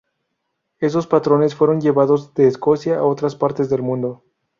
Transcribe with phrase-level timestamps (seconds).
[0.79, 4.23] Esos patrones fueron llevados de Escocia a otras partes del mundo.